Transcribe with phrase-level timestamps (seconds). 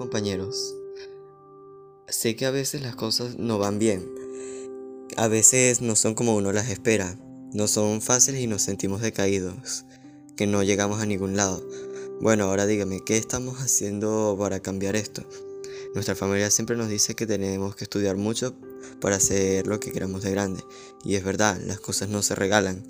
[0.00, 0.74] compañeros.
[2.08, 4.10] Sé que a veces las cosas no van bien.
[5.18, 7.18] A veces no son como uno las espera.
[7.52, 9.84] No son fáciles y nos sentimos decaídos.
[10.36, 11.62] Que no llegamos a ningún lado.
[12.18, 15.22] Bueno, ahora dígame, ¿qué estamos haciendo para cambiar esto?
[15.94, 18.54] Nuestra familia siempre nos dice que tenemos que estudiar mucho
[19.02, 20.64] para hacer lo que queramos de grande.
[21.04, 22.82] Y es verdad, las cosas no se regalan.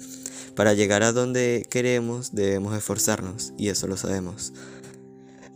[0.54, 4.52] Para llegar a donde queremos debemos esforzarnos, y eso lo sabemos.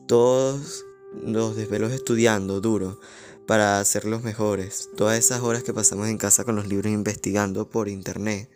[0.08, 0.84] Todos
[1.22, 3.00] los desvelos estudiando duro
[3.46, 7.68] para ser los mejores, todas esas horas que pasamos en casa con los libros investigando
[7.68, 8.48] por internet,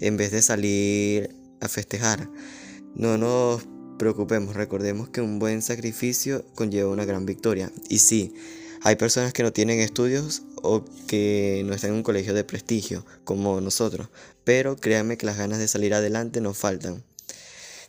[0.00, 2.28] en vez de salir a festejar.
[2.94, 3.66] No nos
[3.98, 7.72] preocupemos, recordemos que un buen sacrificio conlleva una gran victoria.
[7.88, 8.34] Y sí,
[8.82, 13.04] hay personas que no tienen estudios o que no están en un colegio de prestigio,
[13.24, 14.08] como nosotros,
[14.44, 17.02] pero créanme que las ganas de salir adelante nos faltan.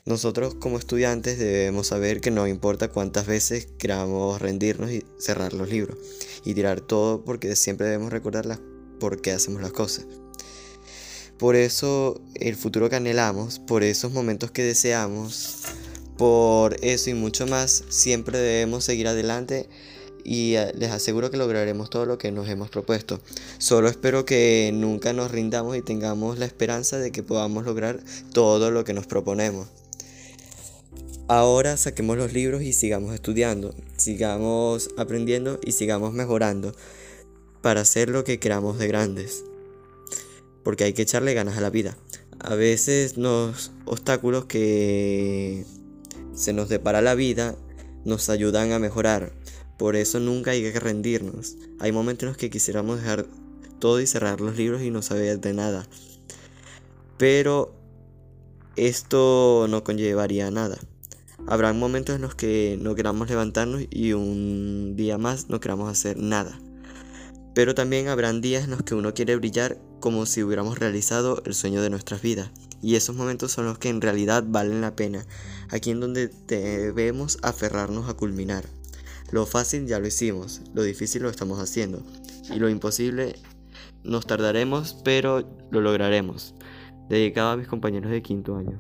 [0.06, 5.70] Nosotros como estudiantes debemos saber que no importa cuántas veces queramos rendirnos y cerrar los
[5.70, 5.98] libros
[6.46, 8.60] y tirar todo porque siempre debemos recordar
[9.00, 10.06] por qué hacemos las cosas.
[11.38, 15.64] Por eso el futuro que anhelamos, por esos momentos que deseamos,
[16.18, 19.70] por eso y mucho más, siempre debemos seguir adelante
[20.26, 23.22] y eh, les aseguro que lograremos todo lo que nos hemos propuesto.
[23.58, 28.02] Solo espero que nunca nos rindamos y tengamos la esperanza de que podamos lograr
[28.34, 29.68] todo lo que nos proponemos.
[31.32, 36.74] Ahora saquemos los libros y sigamos estudiando, sigamos aprendiendo y sigamos mejorando
[37.62, 39.44] para hacer lo que queramos de grandes.
[40.64, 41.96] Porque hay que echarle ganas a la vida.
[42.40, 45.66] A veces los obstáculos que
[46.34, 47.56] se nos depara la vida
[48.06, 49.32] nos ayudan a mejorar,
[49.78, 51.58] por eso nunca hay que rendirnos.
[51.80, 53.28] Hay momentos en los que quisiéramos dejar
[53.78, 55.88] todo y cerrar los libros y no saber de nada.
[57.20, 57.72] Pero
[58.76, 60.80] esto no conllevaría nada.
[61.52, 66.16] Habrá momentos en los que no queramos levantarnos y un día más no queramos hacer
[66.16, 66.60] nada.
[67.56, 71.56] Pero también habrán días en los que uno quiere brillar como si hubiéramos realizado el
[71.56, 72.52] sueño de nuestras vidas.
[72.84, 75.26] Y esos momentos son los que en realidad valen la pena.
[75.72, 78.66] Aquí en donde debemos aferrarnos a culminar.
[79.32, 82.04] Lo fácil ya lo hicimos, lo difícil lo estamos haciendo
[82.54, 83.36] y lo imposible
[84.04, 86.54] nos tardaremos, pero lo lograremos.
[87.10, 88.78] Dedicado a mis compañeros de quinto año.